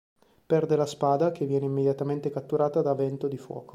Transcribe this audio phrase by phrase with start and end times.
[0.47, 3.69] Perde la spada che viene immediatamente catturata da Vento di Fuoco.